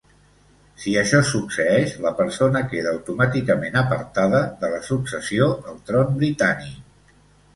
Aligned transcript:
Si 0.83 0.93
això 0.99 1.19
succeeix, 1.31 1.91
la 2.05 2.11
persona 2.21 2.63
queda 2.71 2.93
automàticament 2.93 3.77
apartada 3.83 4.39
de 4.63 4.71
la 4.73 4.81
successió 4.87 5.51
al 5.73 5.77
tron 5.91 6.19
britànic. 6.23 6.81